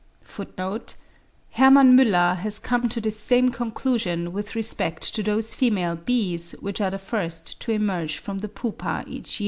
[0.27, 0.95] (8.
[1.51, 6.81] Hermann Müller has come to this same conclusion with respect to those female bees which
[6.81, 9.39] are the first to emerge from the pupa each year.